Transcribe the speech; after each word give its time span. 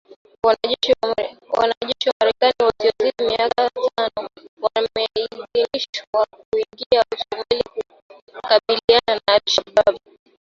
Wanajeshi 0.45 0.91
wa 1.53 1.65
Marekani 2.19 2.53
wasiozidi 2.65 3.23
mia 3.23 3.49
tano 3.49 3.89
wameidhinishwa 4.61 6.25
kuingia 6.25 7.03
Somalia 7.19 7.85
kukabiliana 8.27 9.21
na 9.27 9.33
Al 9.33 9.39
Shabaab 9.45 9.97